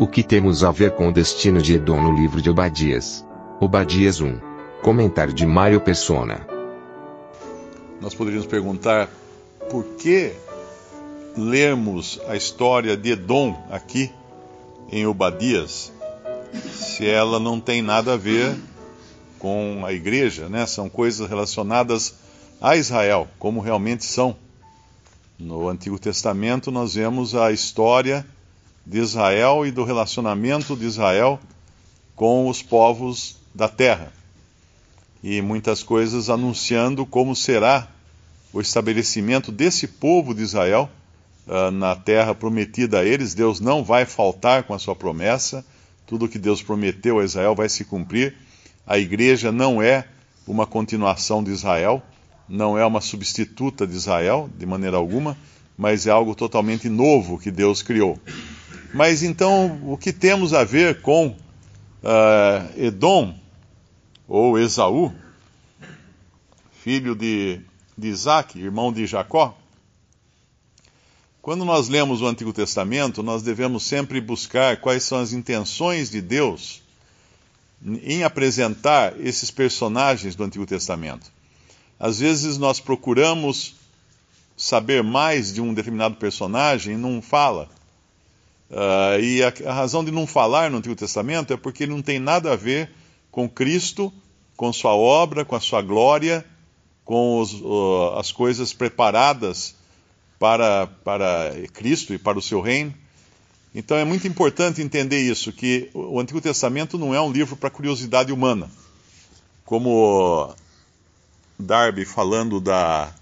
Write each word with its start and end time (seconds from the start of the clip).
O 0.00 0.08
que 0.08 0.22
temos 0.22 0.64
a 0.64 0.70
ver 0.70 0.92
com 0.92 1.10
o 1.10 1.12
destino 1.12 1.60
de 1.60 1.74
Edom 1.74 2.00
no 2.00 2.16
livro 2.16 2.40
de 2.40 2.48
Obadias? 2.48 3.22
Obadias 3.60 4.18
1. 4.18 4.40
Comentário 4.80 5.34
de 5.34 5.44
Mário 5.44 5.78
Persona. 5.78 6.48
Nós 8.00 8.14
poderíamos 8.14 8.46
perguntar 8.46 9.10
por 9.68 9.84
que 9.98 10.32
lermos 11.36 12.18
a 12.26 12.34
história 12.34 12.96
de 12.96 13.10
Edom 13.10 13.54
aqui 13.70 14.10
em 14.90 15.04
Obadias, 15.04 15.92
se 16.72 17.06
ela 17.06 17.38
não 17.38 17.60
tem 17.60 17.82
nada 17.82 18.14
a 18.14 18.16
ver 18.16 18.56
com 19.38 19.82
a 19.84 19.92
igreja, 19.92 20.48
né? 20.48 20.64
São 20.64 20.88
coisas 20.88 21.28
relacionadas 21.28 22.14
a 22.58 22.74
Israel, 22.74 23.28
como 23.38 23.60
realmente 23.60 24.06
são. 24.06 24.34
No 25.38 25.68
Antigo 25.68 25.98
Testamento 25.98 26.70
nós 26.70 26.94
vemos 26.94 27.34
a 27.34 27.52
história 27.52 28.24
de 28.90 28.98
Israel 28.98 29.64
e 29.64 29.70
do 29.70 29.84
relacionamento 29.84 30.74
de 30.74 30.84
Israel 30.84 31.38
com 32.16 32.48
os 32.48 32.60
povos 32.60 33.36
da 33.54 33.68
terra. 33.68 34.12
E 35.22 35.40
muitas 35.40 35.80
coisas 35.84 36.28
anunciando 36.28 37.06
como 37.06 37.36
será 37.36 37.86
o 38.52 38.60
estabelecimento 38.60 39.52
desse 39.52 39.86
povo 39.86 40.34
de 40.34 40.42
Israel 40.42 40.90
uh, 41.46 41.70
na 41.70 41.94
terra 41.94 42.34
prometida 42.34 42.98
a 42.98 43.04
eles. 43.04 43.32
Deus 43.32 43.60
não 43.60 43.84
vai 43.84 44.04
faltar 44.04 44.64
com 44.64 44.74
a 44.74 44.78
sua 44.78 44.96
promessa. 44.96 45.64
Tudo 46.04 46.28
que 46.28 46.38
Deus 46.38 46.60
prometeu 46.60 47.20
a 47.20 47.24
Israel 47.24 47.54
vai 47.54 47.68
se 47.68 47.84
cumprir. 47.84 48.34
A 48.84 48.98
igreja 48.98 49.52
não 49.52 49.80
é 49.80 50.04
uma 50.48 50.66
continuação 50.66 51.44
de 51.44 51.52
Israel, 51.52 52.02
não 52.48 52.76
é 52.76 52.84
uma 52.84 53.00
substituta 53.00 53.86
de 53.86 53.94
Israel, 53.94 54.50
de 54.58 54.66
maneira 54.66 54.96
alguma, 54.96 55.38
mas 55.78 56.08
é 56.08 56.10
algo 56.10 56.34
totalmente 56.34 56.88
novo 56.88 57.38
que 57.38 57.52
Deus 57.52 57.82
criou. 57.82 58.18
Mas 58.92 59.22
então, 59.22 59.80
o 59.84 59.96
que 59.96 60.12
temos 60.12 60.52
a 60.52 60.64
ver 60.64 61.00
com 61.00 61.28
uh, 61.28 61.36
Edom, 62.76 63.38
ou 64.26 64.58
Esaú, 64.58 65.12
filho 66.82 67.14
de, 67.14 67.60
de 67.96 68.08
Isaac, 68.08 68.58
irmão 68.58 68.92
de 68.92 69.06
Jacó? 69.06 69.56
Quando 71.40 71.64
nós 71.64 71.88
lemos 71.88 72.20
o 72.20 72.26
Antigo 72.26 72.52
Testamento, 72.52 73.22
nós 73.22 73.42
devemos 73.42 73.84
sempre 73.84 74.20
buscar 74.20 74.76
quais 74.78 75.04
são 75.04 75.18
as 75.18 75.32
intenções 75.32 76.10
de 76.10 76.20
Deus 76.20 76.82
em 77.82 78.24
apresentar 78.24 79.18
esses 79.18 79.50
personagens 79.50 80.34
do 80.34 80.44
Antigo 80.44 80.66
Testamento. 80.66 81.32
Às 81.98 82.18
vezes 82.18 82.58
nós 82.58 82.78
procuramos 82.78 83.74
saber 84.56 85.02
mais 85.02 85.52
de 85.52 85.60
um 85.60 85.72
determinado 85.72 86.16
personagem 86.16 86.94
e 86.94 86.98
não 86.98 87.22
fala. 87.22 87.68
Uh, 88.70 89.20
e 89.20 89.42
a, 89.42 89.52
a, 89.66 89.72
razão 89.72 90.04
de 90.04 90.12
não 90.12 90.28
falar 90.28 90.70
no 90.70 90.78
Antigo 90.78 90.94
Testamento 90.94 91.52
é 91.52 91.56
porque 91.56 91.82
ele 91.82 91.92
não 91.92 92.00
tem 92.00 92.20
nada 92.20 92.52
a 92.52 92.56
ver 92.56 92.88
com 93.28 93.48
Cristo, 93.48 94.12
com 94.56 94.72
sua 94.72 94.94
obra, 94.94 95.44
com 95.44 95.56
a 95.56 95.60
sua 95.60 95.82
glória, 95.82 96.46
com 97.04 97.40
os, 97.40 97.52
uh, 97.52 98.16
as 98.16 98.30
coisas 98.30 98.72
preparadas 98.72 99.74
para, 100.38 100.86
para 100.86 101.52
Cristo 101.72 102.14
e 102.14 102.18
para 102.18 102.38
o 102.38 102.42
seu 102.42 102.60
reino. 102.60 102.94
Então 103.74 103.96
é 103.96 104.04
muito 104.04 104.28
importante 104.28 104.80
entender 104.80 105.20
isso, 105.20 105.52
que 105.52 105.90
o 105.92 106.20
Antigo 106.20 106.40
Testamento 106.40 106.96
não 106.96 107.12
é 107.12 107.20
um 107.20 107.32
livro 107.32 107.56
para 107.56 107.70
curiosidade 107.70 108.32
humana. 108.32 108.70
Como 109.64 110.54
Darby 111.58 112.04
falando 112.04 112.60
da, 112.60 113.12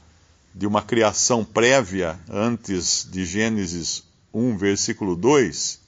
de 0.55 0.67
uma 0.67 0.83
criação 0.83 1.43
prévia 1.43 2.19
antes 2.29 3.09
de 3.11 3.25
Gênesis 3.25 4.08
1, 4.33 4.57
versículo 4.57 5.17
2, 5.17 5.81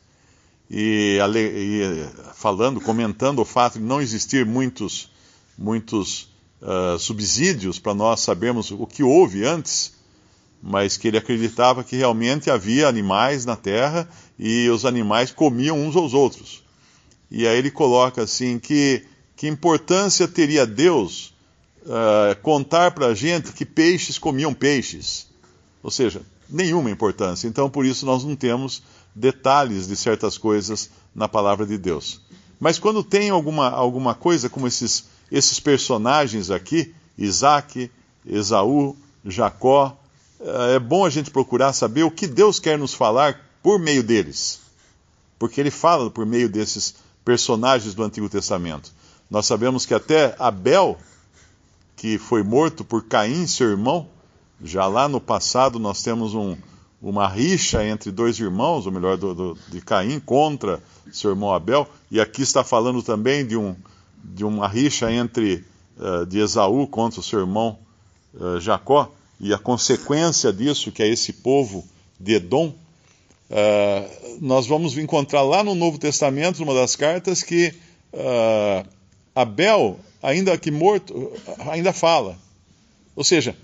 e, 0.71 1.19
e, 1.35 2.09
falando, 2.35 2.81
comentando 2.81 3.41
o 3.41 3.45
fato 3.45 3.79
de 3.79 3.85
não 3.85 4.01
existir 4.01 4.47
muitos, 4.47 5.11
muitos 5.59 6.29
uh, 6.63 6.99
subsídios 6.99 7.79
para 7.79 7.95
nós 7.95 8.21
sabermos 8.21 8.71
o 8.71 8.87
que 8.87 9.03
houve 9.03 9.45
antes, 9.45 9.93
mas 10.63 10.97
que 10.97 11.09
ele 11.09 11.19
acreditava 11.19 11.83
que 11.83 11.97
realmente 11.97 12.51
havia 12.51 12.87
animais 12.87 13.45
na 13.45 13.57
terra 13.57 14.09
e 14.39 14.69
os 14.69 14.85
animais 14.85 15.31
comiam 15.31 15.79
uns 15.79 15.97
aos 15.97 16.15
outros. 16.15 16.63
E 17.31 17.47
aí 17.47 17.59
ele 17.59 17.71
coloca 17.71 18.23
assim 18.23 18.59
que 18.59 19.05
que 19.41 19.49
importância 19.49 20.29
teria 20.29 20.67
Deus 20.67 21.33
uh, 21.87 22.39
contar 22.43 22.91
para 22.91 23.07
a 23.07 23.15
gente 23.15 23.53
que 23.53 23.65
peixes 23.65 24.19
comiam 24.19 24.53
peixes? 24.53 25.29
Ou 25.83 25.91
seja, 25.91 26.21
nenhuma 26.51 26.91
importância. 26.91 27.49
Então, 27.49 27.71
por 27.71 27.85
isso, 27.85 28.05
nós 28.05 28.25
não 28.25 28.37
temos 28.37 28.83
detalhes 29.15 29.87
de 29.87 29.97
certas 29.97 30.39
coisas 30.39 30.91
na 31.15 31.29
palavra 31.29 31.67
de 31.67 31.77
Deus. 31.77 32.21
Mas 32.59 32.79
quando 32.79 33.03
tem 33.03 33.31
alguma, 33.31 33.71
alguma 33.71 34.15
coisa 34.15 34.49
como 34.49 34.67
esses, 34.67 35.05
esses 35.31 35.59
personagens 35.59 36.51
aqui, 36.51 36.95
Isaac, 37.17 37.91
Esaú, 38.27 38.97
Jacó, 39.25 39.97
é 40.73 40.79
bom 40.79 41.05
a 41.05 41.11
gente 41.11 41.31
procurar 41.31 41.73
saber 41.73 42.03
o 42.03 42.11
que 42.11 42.27
Deus 42.27 42.59
quer 42.59 42.79
nos 42.79 42.95
falar 42.95 43.41
por 43.63 43.79
meio 43.79 44.03
deles. 44.03 44.61
Porque 45.39 45.61
ele 45.61 45.71
fala 45.71 46.11
por 46.11 46.27
meio 46.27 46.49
desses 46.49 46.95
personagens 47.25 47.95
do 47.95 48.03
Antigo 48.03 48.29
Testamento. 48.29 48.93
Nós 49.31 49.47
sabemos 49.47 49.87
que 49.87 49.95
até 49.95 50.35
Abel, 50.39 50.99
que 51.97 52.19
foi 52.19 52.43
morto 52.43 52.85
por 52.85 53.05
Caim, 53.05 53.47
seu 53.47 53.69
irmão, 53.69 54.09
já 54.63 54.87
lá 54.87 55.09
no 55.09 55.21
passado 55.21 55.79
nós 55.79 56.03
temos 56.03 56.35
um, 56.35 56.57
uma 57.01 57.27
rixa 57.27 57.85
entre 57.85 58.11
dois 58.11 58.39
irmãos, 58.39 58.87
ou 58.87 58.93
melhor, 58.93 59.17
do, 59.17 59.35
do, 59.35 59.59
de 59.69 59.81
Caim 59.81 60.21
contra 60.21 60.83
seu 61.11 61.31
irmão 61.31 61.53
Abel, 61.53 61.89
e 62.11 62.21
aqui 62.21 62.43
está 62.43 62.63
falando 62.63 63.03
também 63.03 63.47
de, 63.47 63.57
um, 63.57 63.75
de 64.23 64.45
uma 64.45 64.69
rixa 64.69 65.11
entre 65.11 65.65
uh, 65.97 66.27
de 66.27 66.39
Esaú 66.39 66.87
contra 66.87 67.21
o 67.21 67.23
seu 67.23 67.41
irmão 67.41 67.79
uh, 68.35 68.61
Jacó, 68.61 69.11
e 69.41 69.55
a 69.55 69.59
consequência 69.59 70.53
disso, 70.53 70.93
que 70.93 71.03
é 71.03 71.09
esse 71.09 71.33
povo 71.33 71.85
de 72.19 72.35
Edom, 72.35 72.69
uh, 72.69 74.39
nós 74.41 74.67
vamos 74.67 74.99
encontrar 74.99 75.43
lá 75.43 75.65
no 75.65 75.75
Novo 75.75 75.99
Testamento, 75.99 76.61
numa 76.61 76.75
das 76.75 76.95
cartas, 76.95 77.43
que 77.43 77.75
Abel, 79.35 80.01
ainda 80.21 80.59
que 80.59 80.71
morto, 80.73 81.33
ainda 81.71 81.93
fala. 81.93 82.37
Ou 83.15 83.23
seja, 83.23 83.57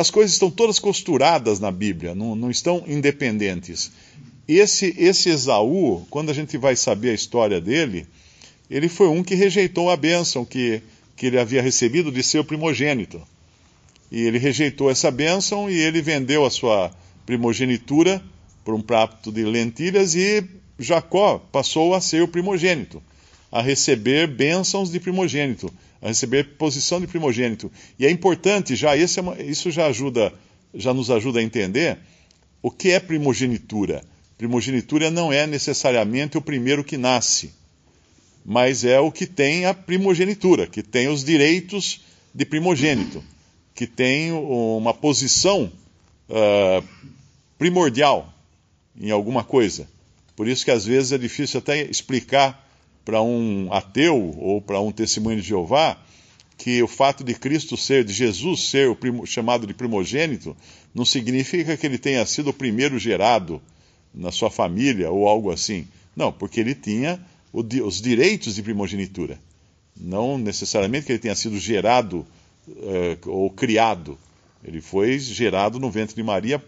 as 0.00 0.10
coisas 0.10 0.32
estão 0.32 0.50
todas 0.50 0.78
costuradas 0.78 1.60
na 1.60 1.70
Bíblia, 1.70 2.14
não, 2.14 2.34
não 2.34 2.50
estão 2.50 2.82
independentes. 2.86 3.92
Esse, 4.48 4.94
esse 4.98 5.28
Esaú, 5.28 6.06
quando 6.08 6.30
a 6.30 6.32
gente 6.32 6.56
vai 6.56 6.74
saber 6.74 7.10
a 7.10 7.14
história 7.14 7.60
dele, 7.60 8.06
ele 8.70 8.88
foi 8.88 9.08
um 9.08 9.22
que 9.22 9.34
rejeitou 9.34 9.90
a 9.90 9.96
bênção 9.96 10.44
que, 10.44 10.82
que 11.14 11.26
ele 11.26 11.38
havia 11.38 11.60
recebido 11.60 12.10
de 12.10 12.22
ser 12.22 12.38
o 12.38 12.44
primogênito. 12.44 13.20
E 14.10 14.22
ele 14.22 14.38
rejeitou 14.38 14.90
essa 14.90 15.10
bênção 15.10 15.70
e 15.70 15.78
ele 15.78 16.00
vendeu 16.00 16.46
a 16.46 16.50
sua 16.50 16.90
primogenitura 17.26 18.22
por 18.64 18.74
um 18.74 18.80
prato 18.80 19.30
de 19.30 19.44
lentilhas 19.44 20.14
e 20.14 20.42
Jacó 20.78 21.38
passou 21.52 21.94
a 21.94 22.00
ser 22.00 22.22
o 22.22 22.28
primogênito, 22.28 23.02
a 23.50 23.60
receber 23.60 24.26
bênçãos 24.26 24.90
de 24.90 25.00
primogênito 25.00 25.72
a 26.02 26.08
receber 26.08 26.56
posição 26.56 27.00
de 27.00 27.06
primogênito. 27.06 27.70
E 27.98 28.06
é 28.06 28.10
importante, 28.10 28.74
já 28.74 28.96
é 28.96 29.06
uma, 29.20 29.40
isso 29.40 29.70
já 29.70 29.86
ajuda, 29.86 30.32
já 30.74 30.94
nos 30.94 31.10
ajuda 31.10 31.40
a 31.40 31.42
entender 31.42 31.98
o 32.62 32.70
que 32.70 32.90
é 32.90 32.98
primogenitura. 32.98 34.02
Primogenitura 34.38 35.10
não 35.10 35.32
é 35.32 35.46
necessariamente 35.46 36.38
o 36.38 36.40
primeiro 36.40 36.82
que 36.82 36.96
nasce, 36.96 37.52
mas 38.44 38.84
é 38.84 38.98
o 38.98 39.12
que 39.12 39.26
tem 39.26 39.66
a 39.66 39.74
primogenitura, 39.74 40.66
que 40.66 40.82
tem 40.82 41.08
os 41.08 41.22
direitos 41.22 42.00
de 42.34 42.46
primogênito, 42.46 43.22
que 43.74 43.86
tem 43.86 44.32
uma 44.32 44.94
posição 44.94 45.70
uh, 46.28 46.82
primordial 47.58 48.32
em 48.98 49.10
alguma 49.10 49.44
coisa. 49.44 49.86
Por 50.34 50.48
isso 50.48 50.64
que 50.64 50.70
às 50.70 50.86
vezes 50.86 51.12
é 51.12 51.18
difícil 51.18 51.58
até 51.58 51.82
explicar 51.82 52.66
para 53.04 53.22
um 53.22 53.72
ateu 53.72 54.34
ou 54.38 54.60
para 54.60 54.80
um 54.80 54.92
testemunho 54.92 55.40
de 55.40 55.48
Jeová 55.48 55.96
que 56.56 56.82
o 56.82 56.86
fato 56.86 57.24
de 57.24 57.34
Cristo 57.34 57.74
ser, 57.74 58.04
de 58.04 58.12
Jesus 58.12 58.68
ser 58.68 58.88
o 58.90 58.94
primo, 58.94 59.26
chamado 59.26 59.66
de 59.66 59.72
primogênito, 59.72 60.54
não 60.94 61.06
significa 61.06 61.74
que 61.74 61.86
ele 61.86 61.96
tenha 61.96 62.24
sido 62.26 62.50
o 62.50 62.52
primeiro 62.52 62.98
gerado 62.98 63.62
na 64.14 64.30
sua 64.30 64.50
família 64.50 65.10
ou 65.10 65.26
algo 65.26 65.50
assim. 65.50 65.88
Não, 66.14 66.30
porque 66.30 66.60
ele 66.60 66.74
tinha 66.74 67.18
os 67.50 68.00
direitos 68.00 68.56
de 68.56 68.62
primogenitura. 68.62 69.38
Não 69.96 70.36
necessariamente 70.36 71.06
que 71.06 71.12
ele 71.12 71.18
tenha 71.18 71.34
sido 71.34 71.58
gerado 71.58 72.26
uh, 72.68 73.30
ou 73.30 73.50
criado. 73.50 74.18
Ele 74.62 74.82
foi 74.82 75.18
gerado 75.18 75.80
no 75.80 75.90
ventre 75.90 76.14
de 76.14 76.22
Maria 76.22 76.62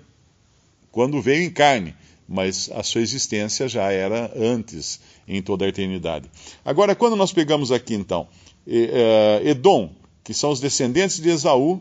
quando 0.91 1.21
veio 1.21 1.45
em 1.45 1.51
carne, 1.51 1.95
mas 2.33 2.71
a 2.73 2.83
sua 2.83 3.03
existência 3.03 3.69
já 3.69 3.93
era 3.93 4.33
antes, 4.35 4.99
em 5.29 5.43
toda 5.43 5.67
a 5.67 5.69
eternidade. 5.69 6.31
Agora, 6.65 6.95
quando 6.95 7.15
nós 7.15 7.31
pegamos 7.31 7.71
aqui 7.71 7.95
então 7.95 8.27
uh, 8.67 9.47
Edom, 9.47 9.91
que 10.25 10.33
são 10.33 10.51
os 10.51 10.59
descendentes 10.59 11.21
de 11.21 11.29
Esaú, 11.29 11.81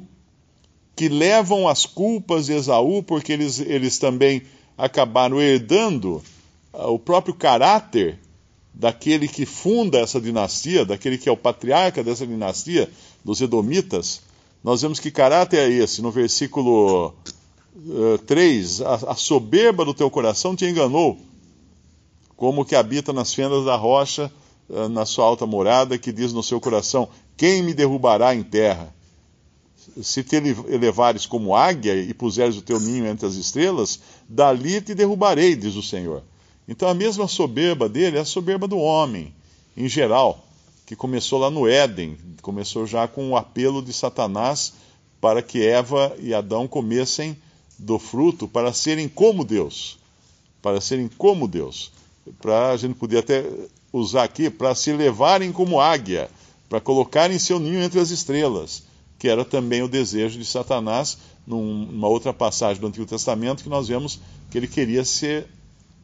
que 0.93 1.07
levam 1.07 1.69
as 1.69 1.85
culpas 1.85 2.47
de 2.47 2.53
Esaú, 2.53 3.01
porque 3.01 3.31
eles, 3.31 3.61
eles 3.61 3.97
também 3.97 4.41
acabaram 4.77 5.41
herdando 5.41 6.21
uh, 6.73 6.87
o 6.87 6.99
próprio 6.99 7.33
caráter 7.33 8.19
daquele 8.73 9.29
que 9.29 9.45
funda 9.45 9.99
essa 9.99 10.19
dinastia, 10.19 10.85
daquele 10.85 11.17
que 11.17 11.29
é 11.29 11.31
o 11.31 11.37
patriarca 11.37 12.03
dessa 12.03 12.27
dinastia, 12.27 12.89
dos 13.23 13.39
Edomitas, 13.39 14.21
nós 14.61 14.81
vemos 14.81 14.99
que 14.99 15.11
caráter 15.11 15.59
é 15.59 15.69
esse. 15.69 16.01
No 16.01 16.11
versículo 16.11 17.13
uh, 17.75 18.17
3, 18.19 18.81
a, 18.81 18.93
a 18.93 19.15
soberba 19.15 19.85
do 19.85 19.93
teu 19.93 20.09
coração 20.09 20.55
te 20.55 20.65
enganou, 20.65 21.17
como 22.35 22.65
que 22.65 22.75
habita 22.75 23.13
nas 23.13 23.33
fendas 23.33 23.65
da 23.65 23.75
rocha, 23.75 24.31
uh, 24.69 24.89
na 24.89 25.05
sua 25.05 25.25
alta 25.25 25.45
morada, 25.45 25.97
que 25.97 26.11
diz 26.11 26.33
no 26.33 26.43
seu 26.43 26.59
coração: 26.59 27.07
Quem 27.37 27.61
me 27.61 27.73
derrubará 27.73 28.35
em 28.35 28.43
terra? 28.43 28.93
Se 30.01 30.23
te 30.23 30.35
elevares 30.35 31.25
como 31.25 31.55
águia 31.55 31.95
e 31.95 32.13
puseres 32.13 32.55
o 32.55 32.61
teu 32.61 32.79
ninho 32.79 33.07
entre 33.07 33.25
as 33.25 33.33
estrelas, 33.33 33.99
dali 34.29 34.79
te 34.79 34.93
derrubarei, 34.93 35.55
diz 35.55 35.75
o 35.75 35.83
Senhor. 35.83 36.23
Então 36.67 36.87
a 36.87 36.93
mesma 36.93 37.27
soberba 37.27 37.89
dele 37.89 38.17
é 38.17 38.21
a 38.21 38.25
soberba 38.25 38.67
do 38.67 38.77
homem, 38.77 39.33
em 39.75 39.89
geral, 39.89 40.45
que 40.85 40.95
começou 40.95 41.39
lá 41.39 41.49
no 41.49 41.67
Éden, 41.67 42.17
começou 42.41 42.85
já 42.85 43.07
com 43.07 43.31
o 43.31 43.35
apelo 43.35 43.81
de 43.81 43.91
Satanás 43.91 44.73
para 45.19 45.41
que 45.41 45.65
Eva 45.65 46.15
e 46.19 46.33
Adão 46.33 46.67
comessem 46.67 47.37
do 47.81 47.97
fruto 47.97 48.47
para 48.47 48.71
serem 48.71 49.09
como 49.09 49.43
Deus. 49.43 49.97
Para 50.61 50.79
serem 50.79 51.09
como 51.17 51.47
Deus. 51.47 51.91
Para 52.39 52.69
a 52.69 52.77
gente 52.77 52.93
podia 52.95 53.19
até 53.19 53.43
usar 53.91 54.23
aqui 54.23 54.49
para 54.49 54.75
se 54.75 54.93
levarem 54.93 55.51
como 55.51 55.81
águia, 55.81 56.29
para 56.69 56.79
colocarem 56.79 57.39
seu 57.39 57.59
ninho 57.59 57.81
entre 57.81 57.99
as 57.99 58.11
estrelas, 58.11 58.83
que 59.17 59.27
era 59.27 59.43
também 59.43 59.81
o 59.81 59.87
desejo 59.87 60.37
de 60.37 60.45
Satanás, 60.45 61.17
numa 61.45 62.07
outra 62.07 62.31
passagem 62.31 62.79
do 62.79 62.87
Antigo 62.87 63.05
Testamento, 63.05 63.63
que 63.63 63.69
nós 63.69 63.87
vemos 63.87 64.19
que 64.49 64.57
ele 64.57 64.67
queria 64.67 65.03
ser 65.03 65.47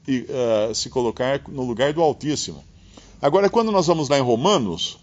uh, 0.09 0.73
se 0.73 0.89
colocar 0.89 1.41
no 1.47 1.63
lugar 1.63 1.93
do 1.93 2.01
Altíssimo. 2.01 2.63
Agora, 3.21 3.49
quando 3.49 3.71
nós 3.71 3.85
vamos 3.87 4.09
lá 4.09 4.17
em 4.17 4.21
Romanos, 4.21 4.97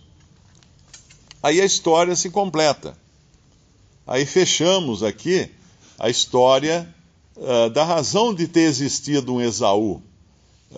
aí 1.42 1.60
a 1.60 1.64
história 1.64 2.16
se 2.16 2.30
completa. 2.30 2.96
Aí 4.06 4.26
fechamos 4.26 5.02
aqui 5.02 5.50
a 5.98 6.08
história 6.08 6.88
uh, 7.36 7.70
da 7.70 7.84
razão 7.84 8.34
de 8.34 8.48
ter 8.48 8.62
existido 8.62 9.34
um 9.34 9.40
Esaú. 9.40 10.02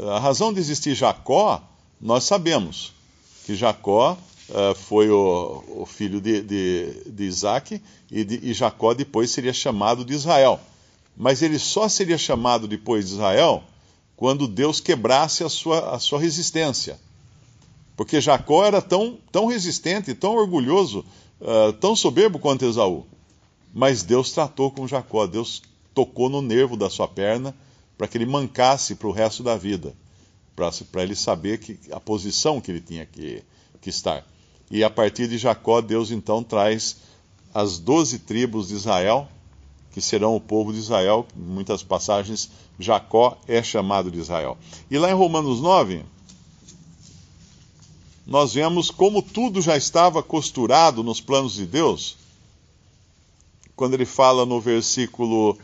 A 0.09 0.19
razão 0.19 0.53
de 0.53 0.61
existir 0.61 0.95
Jacó, 0.95 1.63
nós 2.01 2.25
sabemos 2.25 2.93
que 3.47 3.55
Jacó 3.55 4.19
uh, 4.51 4.75
foi 4.75 5.09
o, 5.09 5.65
o, 5.69 5.87
filho 5.87 6.21
de, 6.21 6.43
de, 6.43 7.03
de 7.07 7.25
Isaac 7.25 7.81
e, 8.11 8.25
de, 8.25 8.51
e 8.51 8.53
Jacó 8.53 8.93
depois 8.93 9.31
seria 9.31 9.53
chamado 9.53 10.05
de 10.05 10.13
Israel. 10.13 10.61
Mas 11.17 11.41
ele 11.41 11.59
só 11.59 11.89
seria 11.89 12.19
chamado 12.19 12.69
depois 12.69 13.07
de 13.07 13.15
Israel 13.15 13.63
quando 14.17 14.47
Deus 14.47 14.81
quebrasse 14.81 15.45
a 15.45 15.49
sua, 15.49 15.95
a 15.95 15.99
sua 15.99 16.21
resistência. 16.21 16.99
Porque 17.97 18.21
Jacó 18.21 18.65
era 18.65 18.83
tão, 18.83 19.19
tão 19.33 19.47
resistente, 19.47 20.15
tão 20.15 20.35
orgulhoso, 20.35 21.05
uh, 21.41 21.73
tão 21.75 21.97
soberbo 21.97 22.39
quanto 22.39 22.67
Esaú. 22.67 23.07
Mas 23.79 24.03
Deus 24.03 24.33
tratou 24.33 24.71
com 24.71 24.89
Jacó, 24.89 25.27
Deus 25.27 25.61
tocou 25.93 26.31
no 26.31 26.41
nervo 26.41 26.79
da 26.79 26.89
sua 26.89 27.07
perna 27.07 27.55
para 27.99 28.09
que 28.09 28.17
ele 28.17 28.25
mancasse 28.25 28.95
para 28.95 29.07
o 29.07 29.13
resto 29.13 29.43
da 29.43 29.55
vida, 29.55 29.95
para 30.55 31.03
ele 31.03 31.15
saber 31.15 31.59
que, 31.59 31.79
a 31.93 32.01
posição 32.01 32.59
que 32.59 32.71
ele 32.71 32.81
tinha 32.81 33.05
que, 33.05 33.43
que 33.83 33.91
estar. 33.91 34.27
E 34.71 34.83
a 34.83 34.89
partir 34.89 35.29
de 35.29 35.37
Jacó, 35.37 35.83
Deus 35.83 36.11
então 36.11 36.43
traz 36.43 36.97
as 37.53 37.79
doze 37.79 38.21
tribos 38.21 38.69
de 38.69 38.77
Israel 38.77 39.29
que 39.93 40.01
serão 40.01 40.35
o 40.35 40.41
povo 40.41 40.73
de 40.73 40.79
Israel. 40.79 41.27
Em 41.37 41.41
muitas 41.41 41.83
passagens, 41.83 42.49
Jacó 42.79 43.37
é 43.47 43.63
chamado 43.63 44.11
de 44.11 44.19
Israel. 44.19 44.57
E 44.91 44.97
lá 44.97 45.11
em 45.11 45.15
Romanos 45.15 45.61
9, 45.61 46.03
nós 48.27 48.55
vemos 48.55 48.91
como 48.91 49.21
tudo 49.21 49.61
já 49.61 49.77
estava 49.77 50.23
costurado 50.23 51.05
nos 51.05 51.21
planos 51.21 51.53
de 51.53 51.67
Deus. 51.67 52.25
Quando 53.77 53.93
ele 53.93 54.07
fala 54.07 54.47
no 54.47 54.59
versículo, 54.59 55.59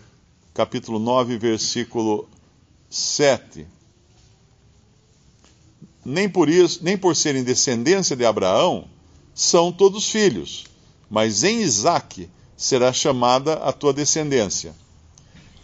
capítulo 0.52 0.98
9, 0.98 1.38
versículo 1.38 2.28
7. 2.90 3.66
Nem 6.04 6.28
por 6.28 6.50
isso, 6.50 6.80
nem 6.82 6.94
por 6.98 7.16
serem 7.16 7.42
descendência 7.42 8.14
de 8.14 8.26
Abraão, 8.26 8.84
são 9.34 9.72
todos 9.72 10.10
filhos, 10.10 10.66
mas 11.08 11.42
em 11.42 11.62
Isaque 11.62 12.28
será 12.54 12.92
chamada 12.92 13.54
a 13.54 13.72
tua 13.72 13.94
descendência. 13.94 14.74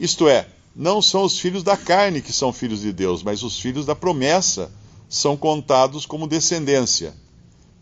Isto 0.01 0.27
é, 0.27 0.49
não 0.75 1.03
são 1.03 1.25
os 1.25 1.39
filhos 1.39 1.63
da 1.63 1.77
carne 1.77 2.23
que 2.23 2.33
são 2.33 2.51
filhos 2.51 2.81
de 2.81 2.95
Deus, 2.95 3.23
mas 3.23 3.43
os 3.43 3.61
filhos 3.61 3.85
da 3.85 3.95
promessa 3.95 4.73
são 5.07 5.37
contados 5.37 6.07
como 6.07 6.27
descendência. 6.27 7.15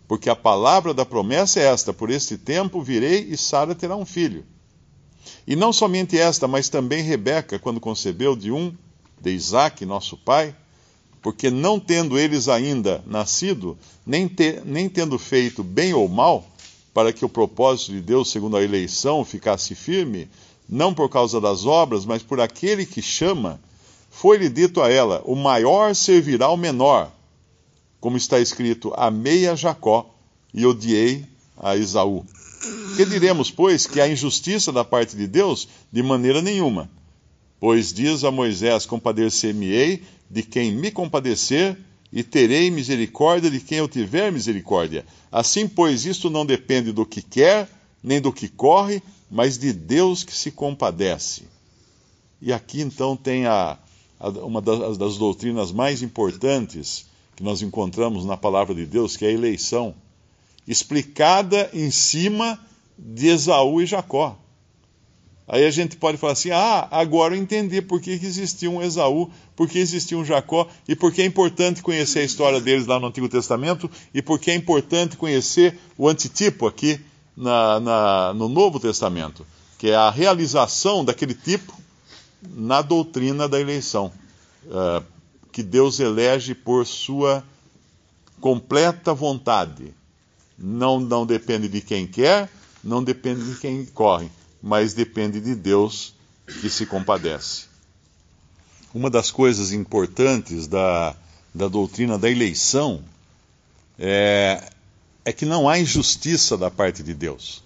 Porque 0.09 0.29
a 0.29 0.35
palavra 0.35 0.93
da 0.93 1.05
promessa 1.05 1.61
é 1.61 1.67
esta: 1.67 1.93
por 1.93 2.11
este 2.11 2.37
tempo 2.37 2.83
virei 2.83 3.29
e 3.31 3.37
Sara 3.37 3.73
terá 3.73 3.95
um 3.95 4.05
filho. 4.05 4.45
E 5.47 5.57
não 5.57 5.73
somente 5.73 6.19
esta, 6.19 6.47
mas 6.49 6.69
também 6.69 7.03
Rebeca, 7.03 7.59
quando 7.59 7.81
concebeu 7.81 8.37
de 8.37 8.51
um, 8.51 8.75
de 9.21 9.31
Isaque, 9.31 9.87
nosso 9.87 10.17
pai, 10.17 10.55
porque 11.23 11.51
não 11.51 11.81
tendo 11.81 12.19
eles 12.19 12.49
ainda 12.49 13.03
nascido, 13.07 13.77
nem, 14.07 14.29
te, 14.29 14.61
nem 14.65 14.89
tendo 14.89 15.19
feito 15.19 15.63
bem 15.65 15.93
ou 15.93 16.09
mal, 16.09 16.47
para 16.95 17.13
que 17.13 17.25
o 17.25 17.29
propósito 17.29 17.93
de 17.93 18.01
Deus, 18.01 18.31
segundo 18.31 18.57
a 18.57 18.63
eleição, 18.63 19.25
ficasse 19.25 19.75
firme, 19.75 20.29
não 20.69 20.95
por 20.95 21.09
causa 21.09 21.41
das 21.41 21.67
obras, 21.67 22.05
mas 22.05 22.23
por 22.23 22.41
aquele 22.41 22.87
que 22.87 23.03
chama, 23.03 23.61
foi-lhe 24.11 24.49
dito 24.49 24.81
a 24.81 24.91
ela: 24.91 25.23
o 25.25 25.35
maior 25.35 25.95
servirá 25.95 26.47
ao 26.47 26.57
menor. 26.57 27.11
Como 28.01 28.17
está 28.17 28.41
escrito: 28.41 28.93
amei 28.97 29.47
a 29.47 29.55
Jacó 29.55 30.09
e 30.55 30.65
odiei 30.65 31.25
a 31.57 31.77
Esaú. 31.77 32.25
Que 32.97 33.05
diremos, 33.05 33.51
pois, 33.51 33.87
que 33.87 34.01
há 34.01 34.09
injustiça 34.09 34.73
da 34.73 34.85
parte 34.85 35.17
de 35.17 35.27
Deus? 35.27 35.69
De 35.93 36.03
maneira 36.03 36.41
nenhuma. 36.41 36.91
Pois 37.61 37.93
diz 37.93 38.25
a 38.25 38.31
Moisés: 38.31 38.87
Compadecer-me-ei 38.87 40.03
de 40.31 40.43
quem 40.43 40.73
me 40.73 40.91
compadecer, 40.91 41.79
e 42.13 42.23
terei 42.23 42.71
misericórdia 42.71 43.51
de 43.51 43.61
quem 43.61 43.79
eu 43.79 43.89
tiver 43.89 44.33
misericórdia. 44.33 45.05
Assim, 45.31 45.69
pois, 45.69 46.07
isto 46.07 46.31
não 46.31 46.47
depende 46.47 46.93
do 46.93 47.05
que 47.05 47.21
quer, 47.21 47.69
nem 48.03 48.21
do 48.21 48.33
que 48.33 48.49
corre, 48.49 49.03
mas 49.31 49.59
de 49.59 49.73
Deus 49.73 50.23
que 50.23 50.35
se 50.35 50.51
compadece. 50.51 51.43
E 52.41 52.53
aqui 52.53 52.81
então 52.81 53.17
tem 53.17 53.47
a, 53.47 53.79
a, 54.19 54.29
uma 54.29 54.61
das, 54.61 54.97
das 54.97 55.17
doutrinas 55.17 55.73
mais 55.73 56.03
importantes 56.03 57.07
que 57.35 57.43
nós 57.43 57.61
encontramos 57.61 58.25
na 58.25 58.37
palavra 58.37 58.75
de 58.75 58.87
Deus, 58.87 59.17
que 59.17 59.25
é 59.25 59.29
a 59.29 59.33
eleição, 59.33 59.95
explicada 60.67 61.71
em 61.73 61.91
cima 61.91 62.59
de 62.99 63.29
Esaú 63.29 63.81
e 63.81 63.87
Jacó. 63.87 64.39
Aí 65.49 65.65
a 65.65 65.71
gente 65.71 65.97
pode 65.97 66.19
falar 66.19 66.33
assim: 66.33 66.51
ah, 66.51 66.89
agora 66.91 67.35
eu 67.37 67.41
entendi 67.41 67.81
por 67.81 68.01
que, 68.01 68.11
existia 68.11 68.69
um 68.71 68.83
Esaú, 68.83 69.31
por 69.55 69.69
que 69.69 69.79
existia 69.79 70.19
um 70.19 70.25
Jacó, 70.25 70.69
e 70.89 70.97
por 70.97 71.13
que 71.13 71.23
é 71.23 71.25
importante 71.25 71.83
conhecer 71.83 72.21
a 72.21 72.25
história 72.25 72.61
deles 72.61 72.87
lá 72.87 72.99
no 72.99 73.07
Antigo 73.07 73.29
Testamento, 73.29 73.89
e 74.13 74.21
por 74.21 74.41
que 74.41 74.51
é 74.51 74.55
importante 74.55 75.17
conhecer 75.17 75.79
o 75.97 76.09
antitipo 76.09 76.67
aqui 76.67 77.01
na, 77.37 77.79
na, 77.79 78.35
no 78.35 78.49
Novo 78.49 78.81
Testamento, 78.81 79.47
que 79.79 79.91
é 79.91 79.95
a 79.95 80.11
realização 80.11 81.05
daquele 81.05 81.35
tipo 81.35 81.73
na 82.43 82.83
doutrina 82.83 83.49
da 83.49 83.61
eleição, 83.61 84.13
uh, 84.65 85.05
que 85.53 85.63
Deus 85.63 86.01
elege 86.01 86.55
por 86.55 86.85
sua 86.87 87.45
completa 88.41 89.15
vontade. 89.15 89.95
Não, 90.59 90.99
não 91.01 91.27
depende 91.27 91.69
de 91.69 91.81
quem 91.81 92.07
quer, 92.07 92.51
não 92.83 93.03
depende 93.03 93.45
de 93.45 93.59
quem 93.59 93.85
corre 93.87 94.31
mas 94.67 94.95
depende 94.95 95.41
de 95.41 95.55
Deus 95.55 96.13
que 96.61 96.69
se 96.69 96.87
compadece. 96.87 97.67
Uma 98.93 99.09
das 99.09 99.31
coisas 99.31 99.73
importantes 99.73 100.67
da, 100.67 101.15
da 101.55 101.69
doutrina 101.69 102.19
da 102.19 102.29
eleição 102.29 103.01
é, 103.97 104.61
é 105.25 105.33
que 105.33 105.47
não 105.47 105.69
há 105.69 105.79
injustiça 105.79 106.57
da 106.57 106.69
parte 106.69 107.01
de 107.05 107.15
Deus. 107.15 107.63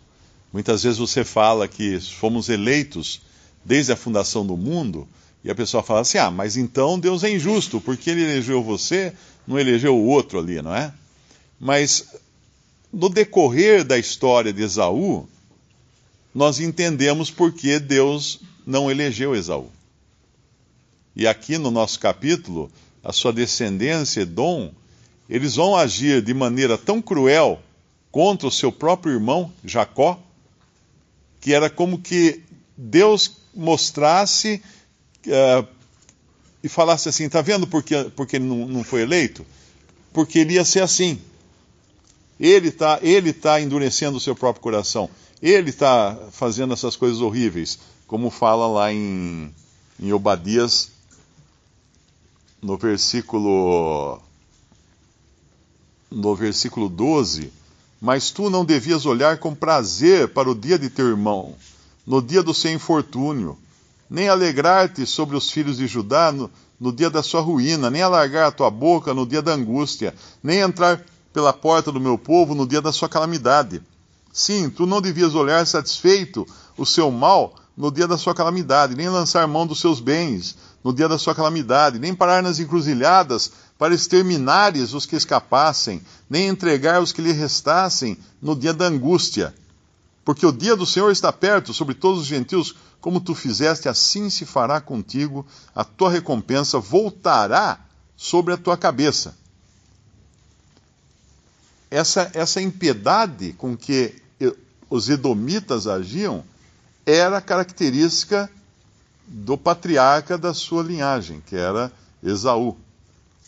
Muitas 0.52 0.82
vezes 0.82 0.99
você 0.99 1.25
fala 1.25 1.66
que 1.66 1.99
fomos 2.00 2.50
eleitos 2.50 3.23
desde 3.64 3.92
a 3.92 3.97
fundação 3.97 4.44
do 4.44 4.56
mundo, 4.56 5.09
e 5.42 5.50
a 5.50 5.54
pessoa 5.54 5.82
fala 5.82 6.00
assim: 6.00 6.18
ah, 6.18 6.30
mas 6.30 6.59
então 6.59 6.99
Deus 6.99 7.25
é 7.25 7.30
injusto, 7.30 7.80
porque 7.80 8.11
ele 8.11 8.25
elegeu 8.25 8.62
você, 8.62 9.14
não 9.47 9.59
elegeu 9.59 9.97
o 9.97 10.06
outro 10.06 10.38
ali, 10.38 10.61
não 10.61 10.75
é? 10.75 10.92
Mas 11.59 12.09
no 12.92 13.09
decorrer 13.09 13.85
da 13.85 13.99
história 13.99 14.52
de 14.52 14.62
Esaú, 14.62 15.28
nós 16.35 16.61
entendemos 16.61 17.30
por 17.30 17.52
que 17.52 17.78
Deus 17.78 18.40
não 18.66 18.90
elegeu 18.90 19.35
Esaú. 19.35 19.70
E 21.14 21.26
aqui 21.26 21.59
no 21.59 21.70
nosso 21.70 21.99
capítulo, 21.99 22.70
a 23.02 23.12
sua 23.12 23.32
descendência, 23.32 24.23
Edom, 24.23 24.73
eles 25.28 25.56
vão 25.56 25.76
agir 25.76 26.23
de 26.23 26.35
maneira 26.35 26.76
tão 26.76 27.00
cruel 27.00 27.61
contra 28.11 28.49
o 28.49 28.50
seu 28.50 28.73
próprio 28.73 29.14
irmão, 29.14 29.52
Jacó, 29.64 30.20
que 31.40 31.54
era 31.54 31.70
como 31.70 31.99
que 31.99 32.42
Deus 32.76 33.37
mostrasse 33.54 34.62
uh, 35.26 35.66
e 36.62 36.68
falasse 36.68 37.09
assim: 37.09 37.25
está 37.25 37.40
vendo 37.40 37.66
por 37.66 37.82
que, 37.82 38.04
porque 38.16 38.37
ele 38.37 38.44
não, 38.44 38.66
não 38.66 38.85
foi 38.85 39.02
eleito? 39.02 39.47
Porque 40.12 40.40
ele 40.40 40.54
ia 40.54 40.64
ser 40.64 40.82
assim. 40.82 41.20
Ele 42.40 42.68
está 42.68 42.99
ele 43.02 43.35
tá 43.35 43.61
endurecendo 43.61 44.16
o 44.16 44.20
seu 44.20 44.35
próprio 44.35 44.62
coração. 44.62 45.11
Ele 45.42 45.68
está 45.68 46.18
fazendo 46.32 46.73
essas 46.73 46.97
coisas 46.97 47.20
horríveis, 47.20 47.78
como 48.06 48.30
fala 48.30 48.66
lá 48.66 48.90
em, 48.90 49.54
em 50.00 50.12
Obadias, 50.12 50.90
no 52.62 52.78
versículo, 52.78 54.18
no 56.11 56.35
versículo 56.35 56.88
12. 56.88 57.52
Mas 58.00 58.30
tu 58.30 58.49
não 58.49 58.64
devias 58.64 59.04
olhar 59.04 59.38
com 59.38 59.54
prazer 59.54 60.28
para 60.28 60.50
o 60.50 60.54
dia 60.54 60.78
de 60.78 60.88
teu 60.88 61.09
irmão, 61.09 61.54
no 62.06 62.23
dia 62.23 62.42
do 62.42 62.54
seu 62.54 62.73
infortúnio, 62.73 63.59
nem 64.09 64.30
alegrar-te 64.30 65.04
sobre 65.04 65.37
os 65.37 65.50
filhos 65.50 65.76
de 65.76 65.87
Judá 65.87 66.32
no, 66.32 66.50
no 66.80 66.90
dia 66.90 67.11
da 67.11 67.23
sua 67.23 67.42
ruína, 67.42 67.90
nem 67.90 68.00
alargar 68.00 68.49
a 68.49 68.52
tua 68.52 68.70
boca 68.70 69.12
no 69.12 69.26
dia 69.26 69.42
da 69.42 69.52
angústia, 69.52 70.14
nem 70.42 70.61
entrar 70.61 71.04
pela 71.32 71.52
porta 71.52 71.92
do 71.92 72.00
meu 72.00 72.18
povo 72.18 72.54
no 72.54 72.66
dia 72.66 72.80
da 72.80 72.92
sua 72.92 73.08
calamidade. 73.08 73.82
Sim, 74.32 74.70
tu 74.70 74.87
não 74.87 75.00
devias 75.00 75.34
olhar 75.34 75.66
satisfeito 75.66 76.46
o 76.76 76.87
seu 76.87 77.10
mal 77.10 77.54
no 77.76 77.90
dia 77.90 78.06
da 78.06 78.18
sua 78.18 78.34
calamidade, 78.34 78.94
nem 78.94 79.08
lançar 79.08 79.46
mão 79.46 79.66
dos 79.66 79.80
seus 79.80 80.00
bens 80.00 80.56
no 80.84 80.92
dia 80.92 81.08
da 81.08 81.18
sua 81.18 81.34
calamidade, 81.34 81.99
nem 81.99 82.14
parar 82.14 82.42
nas 82.42 82.58
encruzilhadas 82.58 83.52
para 83.78 83.94
exterminares 83.94 84.92
os 84.92 85.06
que 85.06 85.16
escapassem, 85.16 86.02
nem 86.28 86.49
entregar 86.49 87.00
os 87.02 87.12
que 87.12 87.22
lhe 87.22 87.32
restassem 87.32 88.18
no 88.40 88.54
dia 88.54 88.75
da 88.75 88.87
angústia. 88.87 89.54
Porque 90.25 90.44
o 90.44 90.52
dia 90.52 90.76
do 90.76 90.87
Senhor 90.87 91.10
está 91.10 91.32
perto 91.32 91.72
sobre 91.72 91.94
todos 91.94 92.20
os 92.20 92.26
gentios, 92.26 92.76
como 93.00 93.20
tu 93.20 93.34
fizeste, 93.34 93.88
assim 93.88 94.28
se 94.28 94.44
fará 94.44 94.80
contigo, 94.80 95.46
a 95.75 95.82
tua 95.82 96.10
recompensa 96.10 96.78
voltará 96.78 97.80
sobre 98.16 98.52
a 98.52 98.58
tua 98.58 98.76
cabeça. 98.76 99.34
Essa, 101.90 102.30
essa 102.35 102.61
impiedade 102.61 103.52
com 103.54 103.76
que 103.76 104.14
os 104.90 105.09
edomitas 105.09 105.87
agiam 105.87 106.42
era 107.06 107.40
característica 107.40 108.50
do 109.26 109.56
patriarca 109.56 110.37
da 110.37 110.52
sua 110.52 110.82
linhagem, 110.82 111.40
que 111.47 111.54
era 111.54 111.92
Esaú. 112.23 112.76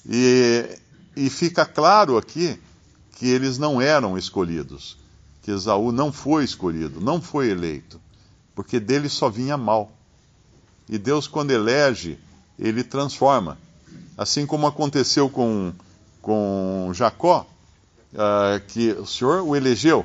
E, 0.08 0.78
e 1.16 1.28
fica 1.28 1.66
claro 1.66 2.16
aqui 2.16 2.58
que 3.18 3.26
eles 3.26 3.58
não 3.58 3.80
eram 3.82 4.16
escolhidos, 4.16 4.96
que 5.42 5.50
Esaú 5.50 5.90
não 5.90 6.12
foi 6.12 6.44
escolhido, 6.44 7.00
não 7.00 7.20
foi 7.20 7.50
eleito, 7.50 8.00
porque 8.54 8.78
dele 8.78 9.08
só 9.08 9.28
vinha 9.28 9.56
mal. 9.56 9.92
E 10.88 10.96
Deus, 10.99 11.26
quando 11.26 11.50
elege, 11.50 12.18
ele 12.58 12.84
transforma. 12.84 13.58
Assim 14.16 14.46
como 14.46 14.66
aconteceu 14.66 15.28
com, 15.28 15.72
com 16.20 16.90
Jacó, 16.94 17.46
uh, 18.12 18.61
que 18.69 18.92
o 18.92 19.07
Senhor 19.07 19.42
o 19.42 19.57
elegeu, 19.57 20.04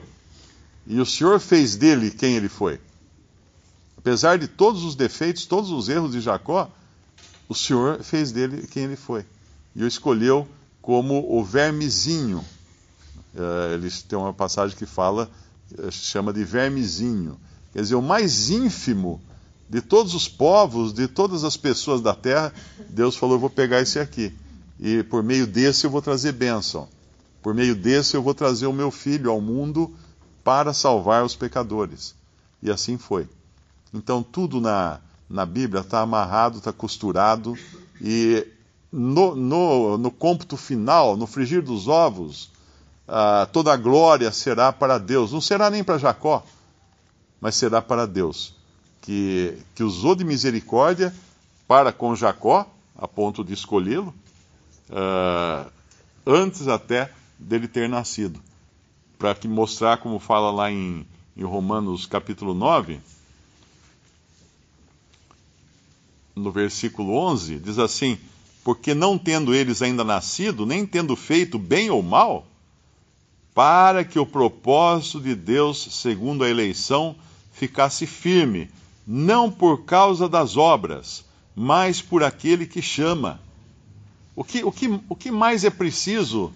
e 0.86 1.00
o 1.00 1.06
Senhor 1.06 1.40
fez 1.40 1.76
dele 1.76 2.12
quem 2.12 2.36
ele 2.36 2.50
foi. 2.50 2.80
Apesar 3.98 4.38
de 4.38 4.48
todos 4.48 4.84
os 4.84 4.96
defeitos, 4.96 5.46
todos 5.46 5.70
os 5.72 5.90
erros 5.90 6.12
de 6.12 6.22
Jacó, 6.22 6.70
o 7.50 7.56
Senhor 7.56 8.04
fez 8.04 8.32
dele 8.32 8.68
quem 8.68 8.84
ele 8.84 8.96
foi 8.96 9.26
e 9.78 9.84
o 9.84 9.88
escolheu 9.88 10.48
como 10.82 11.24
o 11.30 11.44
vermezinho. 11.44 12.44
Uh, 13.36 13.74
eles 13.76 14.02
têm 14.02 14.18
uma 14.18 14.34
passagem 14.34 14.76
que 14.76 14.88
fala, 14.88 15.30
uh, 15.78 15.92
chama 15.92 16.34
de 16.34 16.44
vermezinho. 16.44 17.40
Quer 17.72 17.82
dizer, 17.84 17.94
o 17.94 18.02
mais 18.02 18.50
ínfimo 18.50 19.22
de 19.70 19.82
todos 19.82 20.16
os 20.16 20.28
povos, 20.28 20.92
de 20.92 21.08
todas 21.08 21.44
as 21.44 21.56
pessoas 21.56 22.02
da 22.02 22.16
terra, 22.16 22.52
Deus 22.90 23.16
falou: 23.16 23.36
Eu 23.36 23.40
vou 23.40 23.50
pegar 23.52 23.80
esse 23.80 24.00
aqui. 24.00 24.34
E 24.80 25.04
por 25.04 25.22
meio 25.22 25.46
desse 25.46 25.86
eu 25.86 25.92
vou 25.92 26.02
trazer 26.02 26.32
bênção. 26.32 26.88
Por 27.48 27.54
meio 27.54 27.74
desse 27.74 28.18
eu 28.18 28.22
vou 28.22 28.34
trazer 28.34 28.68
o 28.68 28.74
meu 28.74 28.92
filho 28.92 29.32
ao 29.32 29.39
mundo 29.39 29.96
para 30.44 30.74
salvar 30.74 31.24
os 31.24 31.34
pecadores. 31.34 32.13
E 32.62 32.70
assim 32.70 32.98
foi. 32.98 33.25
Então 33.94 34.22
tudo 34.22 34.60
na, 34.60 35.00
na 35.30 35.46
Bíblia 35.46 35.80
está 35.80 36.01
amarrado, 36.01 36.58
está 36.58 36.74
costurado, 36.74 37.58
e 38.01 38.46
no, 38.92 39.34
no, 39.34 39.98
no 39.98 40.12
cômputo 40.12 40.58
final, 40.58 41.16
no 41.16 41.25
frigir 41.25 41.62
dos 41.62 41.88
ovos, 41.88 42.51
uh, 43.08 43.48
toda 43.54 43.72
a 43.72 43.77
glória 43.77 44.30
será 44.30 44.74
para 44.74 44.98
Deus. 44.98 45.32
Não 45.32 45.39
será 45.39 45.70
nem 45.70 45.86
para 45.86 45.98
Jacó, 45.98 46.46
mas 47.39 47.56
será 47.56 47.82
para 47.82 48.06
Deus, 48.06 48.54
que, 49.00 49.58
que 49.74 49.84
usou 49.84 50.16
de 50.16 50.25
misericórdia 50.25 51.16
para 51.66 51.94
com 51.94 52.13
Jacó, 52.13 52.70
a 52.94 53.08
ponto 53.08 53.42
de 53.42 53.54
escolhê-lo, 53.54 54.13
uh, 54.89 55.72
antes 56.25 56.68
até 56.68 57.10
dele 57.38 57.67
ter 57.67 57.88
nascido. 57.88 58.41
Para 59.17 59.34
que 59.36 59.48
mostrar, 59.48 59.98
como 59.98 60.20
fala 60.20 60.51
lá 60.51 60.72
em, 60.72 61.06
em 61.36 61.44
Romanos 61.44 62.06
capítulo 62.06 62.53
9, 62.53 63.00
no 66.36 66.51
versículo 66.51 67.13
11, 67.13 67.60
diz 67.60 67.79
assim: 67.79 68.17
porque 68.67 68.94
não 68.94 69.17
tendo 69.17 69.53
eles 69.53 69.82
ainda 69.82 70.03
nascido, 70.03 70.65
nem 70.65 70.86
tendo 70.86 71.15
feito 71.15 71.58
bem 71.58 71.89
ou 71.89 72.03
mal, 72.03 72.46
para 73.53 74.03
que 74.03 74.20
o 74.20 74.25
propósito 74.25 75.22
de 75.22 75.34
Deus, 75.34 75.88
segundo 76.01 76.44
a 76.44 76.50
eleição, 76.50 77.15
ficasse 77.53 78.06
firme, 78.06 78.70
não 79.08 79.50
por 79.50 79.86
causa 79.86 80.27
das 80.27 80.58
obras, 80.58 81.24
mas 81.56 82.01
por 82.01 82.24
aquele 82.24 82.67
que 82.67 82.82
chama. 82.82 83.39
O 84.36 84.44
que, 84.44 84.63
o 84.65 84.72
que, 84.72 85.00
o 85.08 85.15
que 85.15 85.32
mais 85.32 85.63
é 85.63 85.70
preciso 85.70 86.53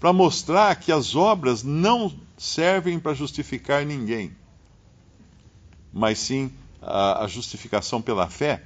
para 0.00 0.12
mostrar 0.12 0.74
que 0.76 0.92
as 0.92 1.14
obras 1.14 1.62
não 1.62 2.12
servem 2.36 2.98
para 3.00 3.14
justificar 3.14 3.84
ninguém, 3.84 4.34
mas 5.92 6.18
sim 6.18 6.52
a, 6.80 7.24
a 7.24 7.26
justificação 7.26 8.00
pela 8.00 8.28
fé 8.28 8.62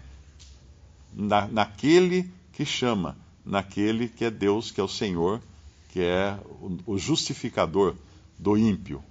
na, 1.14 1.46
naquele 1.46 2.30
que 2.52 2.64
chama 2.64 3.16
naquele 3.44 4.08
que 4.08 4.24
é 4.24 4.30
Deus, 4.30 4.70
que 4.70 4.80
é 4.80 4.84
o 4.84 4.88
Senhor, 4.88 5.40
que 5.90 6.00
é 6.00 6.38
o 6.86 6.96
justificador 6.96 7.94
do 8.38 8.56
ímpio. 8.56 9.02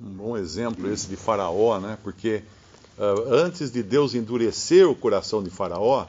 Um 0.00 0.10
bom 0.10 0.36
exemplo 0.36 0.90
esse 0.90 1.08
de 1.08 1.16
Faraó, 1.16 1.80
né? 1.80 1.98
Porque 2.02 2.42
uh, 2.96 3.32
antes 3.32 3.70
de 3.70 3.82
Deus 3.82 4.14
endurecer 4.14 4.88
o 4.88 4.94
coração 4.94 5.42
de 5.42 5.50
Faraó, 5.50 6.06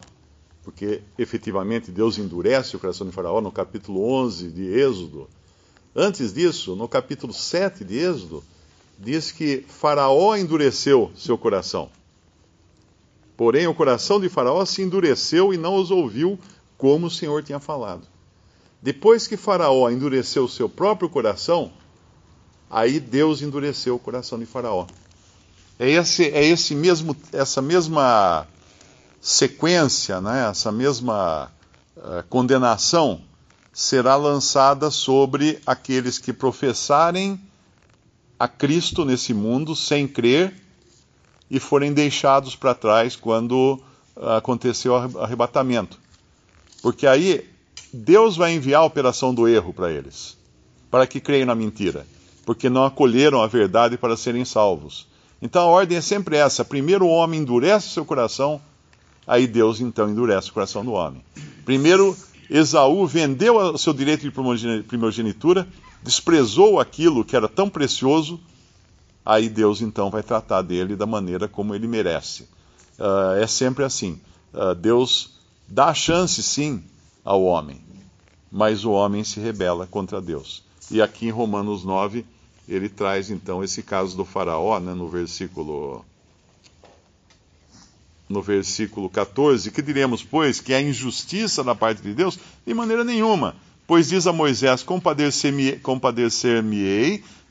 porque 0.70 1.02
efetivamente 1.18 1.90
Deus 1.90 2.20
endurece 2.20 2.76
o 2.76 2.80
coração 2.80 3.08
de 3.08 3.12
Faraó 3.12 3.42
no 3.42 3.52
capítulo 3.52 4.04
11 4.04 4.52
de 4.52 4.68
Êxodo, 4.68 5.28
antes 5.96 6.32
disso, 6.32 6.76
no 6.76 6.88
capítulo 6.88 7.34
7 7.34 7.84
de 7.84 7.98
Êxodo, 7.98 8.44
diz 9.00 9.32
que 9.32 9.66
Faraó 9.68 10.36
endureceu 10.36 11.12
seu 11.16 11.40
coração. 11.40 11.90
Porém, 13.36 13.66
o 13.66 13.74
coração 13.74 14.20
de 14.20 14.30
Faraó 14.30 14.64
se 14.64 14.84
endureceu 14.84 15.52
e 15.52 15.58
não 15.58 15.76
os 15.76 15.90
ouviu, 15.90 16.38
como 16.78 17.08
o 17.08 17.12
Senhor 17.12 17.42
tinha 17.42 17.60
falado. 17.60 18.04
Depois 18.80 19.26
que 19.26 19.36
Faraó 19.36 19.90
endureceu 19.90 20.48
seu 20.48 20.70
próprio 20.70 21.10
coração, 21.10 21.72
aí 22.70 23.00
Deus 23.00 23.42
endureceu 23.42 23.96
o 23.96 24.00
coração 24.00 24.38
de 24.38 24.46
Faraó. 24.46 24.86
É, 25.80 25.90
esse, 25.90 26.26
é 26.26 26.46
esse 26.46 26.76
mesmo, 26.76 27.18
essa 27.34 27.60
mesma 27.60 28.46
sequência, 29.22 30.22
né, 30.22 30.50
essa 30.50 30.72
mesma 30.72 31.52
uh, 31.98 32.24
condenação 32.30 33.22
será 33.74 34.16
lançada 34.16 34.90
sobre 34.92 35.60
aqueles 35.66 36.18
que 36.18 36.34
professarem 36.34 37.40
a 38.38 38.48
Cristo 38.48 39.06
nesse 39.06 39.34
mundo 39.34 39.76
sem 39.76 40.08
crer 40.08 40.54
e 41.50 41.60
forem 41.60 41.94
deixados 41.94 42.56
para 42.56 42.74
trás 42.74 43.16
quando 43.16 43.80
aconteceu 44.38 44.94
o 44.94 45.20
arrebatamento. 45.20 45.98
Porque 46.82 47.08
aí 47.08 47.50
Deus 47.94 48.38
vai 48.38 48.54
enviar 48.54 48.82
a 48.82 48.86
operação 48.86 49.34
do 49.34 49.48
erro 49.48 49.74
para 49.74 49.92
eles. 49.92 50.38
para 50.92 51.06
que 51.06 51.20
creiam 51.20 51.46
na 51.46 51.56
mentira, 51.56 52.06
porque 52.46 52.70
não 52.70 52.84
acolheram 52.84 53.42
a 53.42 53.48
verdade 53.48 53.98
para 53.98 54.18
serem 54.18 54.44
salvos. 54.44 55.08
Então 55.42 55.62
a 55.62 55.66
ordem 55.66 55.98
é 55.98 56.02
sempre 56.02 56.36
essa: 56.36 56.66
primeiro 56.66 57.06
o 57.06 57.10
homem 57.10 57.42
endurece 57.42 57.90
seu 57.90 58.04
coração, 58.04 58.60
aí 59.30 59.46
Deus 59.46 59.80
então 59.80 60.10
endurece 60.10 60.50
o 60.50 60.54
coração 60.54 60.84
do 60.84 60.94
homem. 60.94 61.24
Primeiro, 61.64 62.18
Esaú 62.50 63.06
vendeu 63.06 63.58
o 63.58 63.78
seu 63.78 63.94
direito 63.94 64.22
de 64.22 64.32
primogenitura, 64.82 65.68
desprezou 66.02 66.80
aquilo 66.80 67.24
que 67.24 67.36
era 67.36 67.48
tão 67.48 67.70
precioso, 67.70 68.40
aí 69.24 69.48
Deus 69.48 69.82
então 69.82 70.10
vai 70.10 70.24
tratar 70.24 70.64
dele 70.64 70.96
da 70.96 71.06
maneira 71.06 71.48
como 71.48 71.76
ele 71.76 71.88
merece. 71.88 72.44
Uh, 72.98 73.38
é 73.40 73.46
sempre 73.46 73.84
assim. 73.84 74.20
Uh, 74.52 74.74
Deus 74.74 75.38
dá 75.68 75.94
chance, 75.94 76.42
sim, 76.42 76.84
ao 77.24 77.44
homem, 77.44 77.80
mas 78.52 78.84
o 78.84 78.92
homem 78.92 79.24
se 79.24 79.40
rebela 79.40 79.86
contra 79.86 80.20
Deus. 80.20 80.64
E 80.90 81.04
aqui 81.04 81.28
em 81.28 81.32
Romanos 81.32 81.84
9, 81.84 82.26
ele 82.68 82.90
traz 82.90 83.30
então 83.30 83.64
esse 83.64 83.84
caso 83.84 84.18
do 84.18 84.26
faraó, 84.26 84.80
né, 84.80 84.96
no 84.96 85.08
versículo 85.08 86.04
no 88.30 88.44
versículo 88.44 89.10
14, 89.10 89.72
que 89.72 89.82
diremos, 89.82 90.24
pois, 90.24 90.62
que 90.62 90.72
é 90.72 90.80
injustiça 90.80 91.64
da 91.64 91.74
parte 91.74 92.04
de 92.04 92.14
Deus? 92.14 92.40
De 92.66 92.74
maneira 92.76 93.04
nenhuma. 93.04 93.56
Pois 93.88 94.08
diz 94.08 94.28
a 94.28 94.32
Moisés: 94.32 94.84
Compadecer-me-ei 94.84 95.80
compadecer 95.80 96.64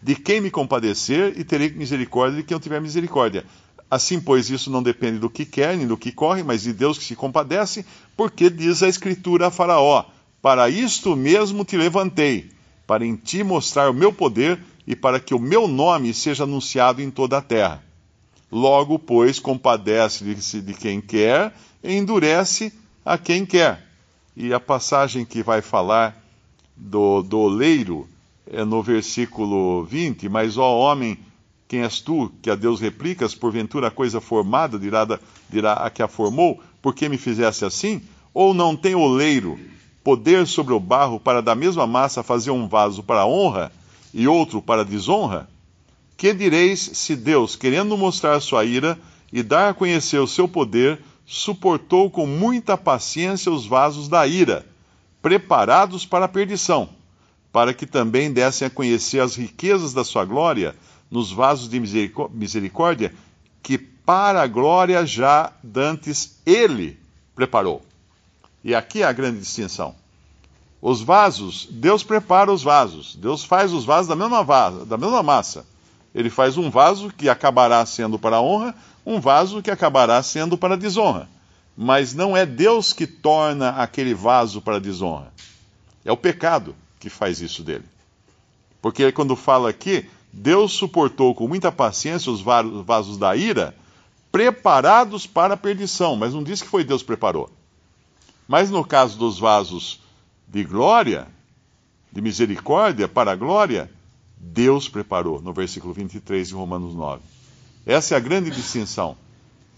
de 0.01 0.15
quem 0.15 0.41
me 0.41 0.51
compadecer, 0.51 1.37
e 1.37 1.43
terei 1.43 1.71
misericórdia 1.71 2.37
de 2.37 2.45
quem 2.45 2.55
eu 2.55 2.61
tiver 2.61 2.81
misericórdia. 2.81 3.45
Assim, 3.91 4.21
pois, 4.21 4.49
isso 4.49 4.71
não 4.71 4.83
depende 4.83 5.19
do 5.19 5.29
que 5.29 5.45
quer, 5.45 5.77
nem 5.77 5.87
do 5.87 5.97
que 5.97 6.13
corre, 6.13 6.45
mas 6.45 6.63
de 6.63 6.73
Deus 6.73 6.97
que 6.97 7.05
se 7.05 7.17
compadece, 7.17 7.85
porque 8.17 8.49
diz 8.49 8.83
a 8.83 8.89
Escritura 8.89 9.49
a 9.49 9.51
Faraó: 9.51 10.05
Para 10.41 10.69
isto 10.69 11.17
mesmo 11.17 11.65
te 11.65 11.77
levantei, 11.77 12.51
para 12.87 13.05
em 13.05 13.17
ti 13.17 13.43
mostrar 13.43 13.91
o 13.91 13.95
meu 13.95 14.13
poder 14.13 14.61
e 14.87 14.95
para 14.95 15.19
que 15.19 15.35
o 15.35 15.41
meu 15.41 15.67
nome 15.67 16.15
seja 16.15 16.45
anunciado 16.45 17.03
em 17.03 17.11
toda 17.11 17.39
a 17.39 17.43
terra. 17.43 17.88
Logo, 18.51 18.99
pois, 18.99 19.39
compadece-se 19.39 20.61
de 20.61 20.75
quem 20.75 21.01
quer 21.01 21.55
e 21.83 21.95
endurece 21.95 22.73
a 23.05 23.19
quem 23.19 23.45
quer. 23.45 23.87
E 24.37 24.53
a 24.53 24.61
passagem 24.61 25.25
que 25.25 25.43
vai 25.43 25.61
falar 25.61 26.17
do, 26.77 27.23
do 27.23 27.39
oleiro 27.39 28.09
é 28.51 28.65
no 28.65 28.83
versículo 28.83 29.85
20: 29.85 30.29
Mas, 30.29 30.57
ó 30.57 30.79
homem, 30.79 31.19
quem 31.67 31.83
és 31.83 32.01
tu, 32.01 32.33
que 32.41 32.51
a 32.51 32.55
Deus 32.55 32.81
replicas, 32.81 33.35
porventura 33.35 33.89
a 33.89 33.91
coisa 33.91 34.21
formada 34.21 34.79
dirá, 34.79 35.07
dirá 35.51 35.75
a 35.75 35.91
que 35.91 36.03
a 36.03 36.09
formou, 36.09 36.63
por 36.81 36.95
que 36.95 37.09
me 37.09 37.19
fizesse 37.19 37.65
assim? 37.65 38.01
Ou 38.33 38.55
não 38.55 38.75
tem 38.75 38.95
oleiro 38.95 39.59
poder 40.03 40.47
sobre 40.47 40.73
o 40.73 40.81
barro 40.81 41.21
para 41.21 41.43
da 41.43 41.55
mesma 41.55 41.87
massa 41.87 42.23
fazer 42.23 42.51
um 42.51 42.67
vaso 42.67 43.03
para 43.03 43.27
honra 43.27 43.71
e 44.15 44.27
outro 44.27 44.63
para 44.63 44.85
desonra? 44.85 45.49
Que 46.19 46.35
direis 46.35 46.81
se 46.95 47.15
Deus, 47.15 47.55
querendo 47.55 47.97
mostrar 47.97 48.41
sua 48.41 48.65
ira 48.65 48.99
e 49.33 49.41
dar 49.41 49.69
a 49.69 49.75
conhecer 49.75 50.19
o 50.19 50.27
seu 50.27 50.49
poder, 50.49 51.01
suportou 51.25 52.11
com 52.11 52.27
muita 52.27 52.77
paciência 52.77 53.53
os 53.53 53.65
vasos 53.65 54.09
da 54.09 54.27
ira, 54.27 54.67
preparados 55.23 56.05
para 56.05 56.25
a 56.25 56.29
perdição, 56.29 56.89
para 57.53 57.73
que 57.73 57.87
também 57.87 58.33
dessem 58.33 58.67
a 58.67 58.71
conhecer 58.71 59.21
as 59.21 59.37
riquezas 59.37 59.93
da 59.93 60.03
sua 60.03 60.25
glória 60.25 60.75
nos 61.09 61.31
vasos 61.31 61.69
de 61.69 61.79
misericórdia, 62.33 63.15
que 63.63 63.79
para 63.79 64.43
a 64.43 64.47
glória 64.49 65.07
já 65.07 65.53
dantes 65.63 66.41
ele 66.45 66.99
preparou. 67.33 67.81
E 68.65 68.75
aqui 68.75 69.03
é 69.03 69.05
a 69.05 69.13
grande 69.13 69.39
distinção. 69.39 69.95
Os 70.83 71.01
vasos, 71.01 71.69
Deus 71.71 72.03
prepara 72.03 72.53
os 72.53 72.65
vasos, 72.65 73.15
Deus 73.15 73.45
faz 73.45 73.73
os 73.73 73.85
vasos 73.85 74.09
da 74.09 74.17
mesma, 74.17 74.43
vasa, 74.43 74.85
da 74.85 74.97
mesma 74.97 75.23
massa 75.23 75.65
ele 76.19 76.31
faz 76.31 76.59
um 76.59 76.69
vaso 76.69 77.13
que 77.17 77.29
acabará 77.29 77.87
sendo 77.87 78.19
para 78.19 78.41
honra, 78.41 78.75
um 79.07 79.21
vaso 79.21 79.63
que 79.63 79.71
acabará 79.71 80.21
sendo 80.21 80.59
para 80.59 80.77
desonra. 80.77 81.29
Mas 81.77 82.13
não 82.13 82.37
é 82.37 82.45
Deus 82.45 82.93
que 82.93 83.07
torna 83.07 83.71
aquele 83.71 84.15
vaso 84.15 84.61
para 84.61 84.81
desonra. 84.81 85.33
É 86.05 86.11
o 86.11 86.17
pecado 86.17 86.75
que 86.99 87.09
faz 87.09 87.41
isso 87.41 87.63
dele. 87.63 87.85
Porque 88.83 89.13
quando 89.13 89.37
fala 89.37 89.71
aqui, 89.71 90.11
Deus 90.33 90.73
suportou 90.73 91.37
com 91.37 91.47
muita 91.47 91.71
paciência 91.71 92.33
os 92.33 92.43
vasos 92.43 93.17
da 93.17 93.37
ira, 93.37 93.73
preparados 94.33 95.25
para 95.25 95.55
a 95.55 95.57
perdição, 95.57 96.17
mas 96.17 96.35
não 96.35 96.43
diz 96.43 96.61
que 96.61 96.67
foi 96.67 96.83
Deus 96.83 97.01
que 97.01 97.07
preparou. 97.07 97.49
Mas 98.49 98.71
no 98.71 98.85
caso 98.85 99.17
dos 99.17 99.39
vasos 99.39 100.01
de 100.49 100.65
glória, 100.65 101.29
de 102.11 102.21
misericórdia 102.21 103.07
para 103.07 103.31
a 103.31 103.37
glória, 103.37 103.89
Deus 104.41 104.89
preparou, 104.89 105.41
no 105.41 105.53
versículo 105.53 105.93
23 105.93 106.49
de 106.49 106.55
Romanos 106.55 106.95
9. 106.95 107.23
Essa 107.87 108.15
é 108.15 108.17
a 108.17 108.21
grande 108.21 108.51
distinção. 108.51 109.17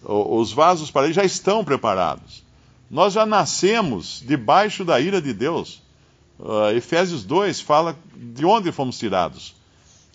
Os 0.03 0.53
vasos 0.53 0.91
para 0.91 1.05
ele 1.05 1.13
já 1.13 1.25
estão 1.25 1.65
preparados. 1.65 2.43
Nós 2.91 3.13
já 3.13 3.25
nascemos 3.25 4.23
debaixo 4.27 4.85
da 4.85 5.01
ira 5.01 5.21
de 5.21 5.33
Deus. 5.33 5.83
Uh, 6.39 6.71
Efésios 6.75 7.23
2 7.25 7.61
fala 7.61 7.97
de 8.17 8.45
onde 8.45 8.73
fomos 8.73 8.99
tirados. 8.99 9.55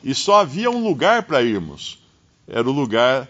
E 0.03 0.13
só 0.13 0.41
havia 0.41 0.69
um 0.69 0.83
lugar 0.83 1.23
para 1.23 1.41
irmos. 1.41 1.99
Era 2.47 2.67
o 2.67 2.73
lugar 2.73 3.29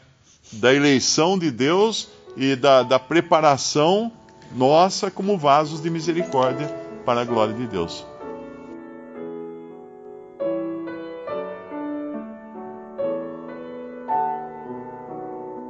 da 0.51 0.73
eleição 0.73 1.37
de 1.37 1.51
Deus 1.51 2.09
e 2.35 2.55
da, 2.55 2.83
da 2.83 2.97
preparação 2.97 4.11
nossa 4.53 5.11
como 5.11 5.37
vasos 5.37 5.81
de 5.81 5.89
misericórdia 5.89 6.67
para 7.05 7.21
a 7.21 7.25
glória 7.25 7.53
de 7.53 7.67
Deus. 7.67 8.05